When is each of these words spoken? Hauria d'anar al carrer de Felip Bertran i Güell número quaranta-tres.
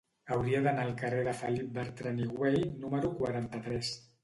Hauria 0.35 0.61
d'anar 0.67 0.85
al 0.89 0.93
carrer 1.01 1.19
de 1.27 1.35
Felip 1.41 1.69
Bertran 1.77 2.23
i 2.25 2.27
Güell 2.33 2.59
número 2.87 3.15
quaranta-tres. 3.23 3.97